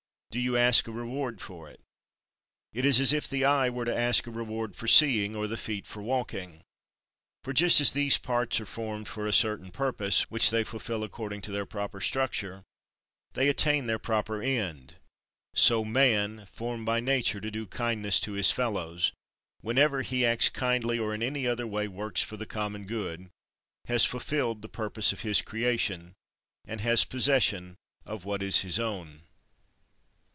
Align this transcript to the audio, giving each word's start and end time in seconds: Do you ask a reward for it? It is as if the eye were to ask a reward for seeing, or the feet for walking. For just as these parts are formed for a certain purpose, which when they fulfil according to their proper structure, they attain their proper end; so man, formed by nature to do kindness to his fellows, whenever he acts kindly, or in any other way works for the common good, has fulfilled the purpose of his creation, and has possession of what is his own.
Do 0.31 0.39
you 0.39 0.55
ask 0.55 0.87
a 0.87 0.93
reward 0.93 1.41
for 1.41 1.69
it? 1.69 1.81
It 2.71 2.85
is 2.85 3.01
as 3.01 3.11
if 3.11 3.27
the 3.27 3.43
eye 3.43 3.69
were 3.69 3.83
to 3.83 3.93
ask 3.93 4.25
a 4.25 4.31
reward 4.31 4.77
for 4.77 4.87
seeing, 4.87 5.35
or 5.35 5.45
the 5.45 5.57
feet 5.57 5.85
for 5.85 6.01
walking. 6.01 6.61
For 7.43 7.51
just 7.51 7.81
as 7.81 7.91
these 7.91 8.17
parts 8.17 8.61
are 8.61 8.65
formed 8.65 9.09
for 9.09 9.25
a 9.25 9.33
certain 9.33 9.71
purpose, 9.71 10.31
which 10.31 10.49
when 10.49 10.59
they 10.59 10.63
fulfil 10.63 11.03
according 11.03 11.41
to 11.41 11.51
their 11.51 11.65
proper 11.65 11.99
structure, 11.99 12.63
they 13.33 13.49
attain 13.49 13.87
their 13.87 13.99
proper 13.99 14.41
end; 14.41 14.95
so 15.53 15.83
man, 15.83 16.45
formed 16.45 16.85
by 16.85 17.01
nature 17.01 17.41
to 17.41 17.51
do 17.51 17.65
kindness 17.67 18.17
to 18.21 18.31
his 18.31 18.53
fellows, 18.53 19.11
whenever 19.59 20.01
he 20.01 20.25
acts 20.25 20.47
kindly, 20.47 20.97
or 20.97 21.13
in 21.13 21.21
any 21.21 21.45
other 21.45 21.67
way 21.67 21.89
works 21.89 22.21
for 22.23 22.37
the 22.37 22.45
common 22.45 22.85
good, 22.87 23.29
has 23.83 24.05
fulfilled 24.05 24.61
the 24.61 24.69
purpose 24.69 25.11
of 25.11 25.23
his 25.23 25.41
creation, 25.41 26.13
and 26.63 26.79
has 26.79 27.03
possession 27.03 27.75
of 28.05 28.23
what 28.23 28.41
is 28.41 28.59
his 28.59 28.79
own. 28.79 29.23